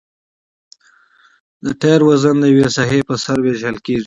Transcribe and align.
د 1.63 1.65
ټایر 1.81 2.01
وزن 2.09 2.35
د 2.39 2.45
یوې 2.53 2.67
ساحې 2.75 2.99
په 3.09 3.15
سر 3.23 3.37
ویشل 3.41 3.75
کیږي 3.85 3.99